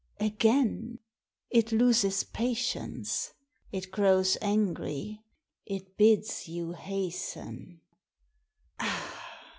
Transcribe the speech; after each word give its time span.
"Again! 0.19 0.97
It 1.51 1.71
loses 1.71 2.23
patience. 2.23 3.33
It 3.71 3.91
grows 3.91 4.35
angry. 4.41 5.21
It 5.67 5.95
bids 5.95 6.47
you 6.47 6.71
hasten. 6.71 7.81